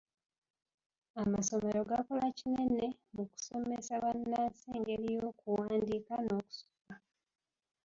[1.21, 6.95] Amasomero gakola kinene mu kusomesa bannansi engeri y'okuwandiika n'okusoma.